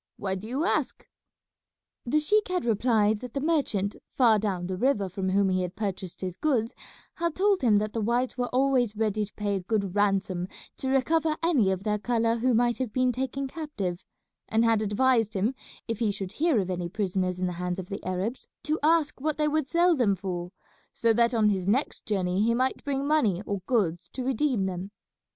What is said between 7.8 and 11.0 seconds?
the whites were always ready to pay a good ransom to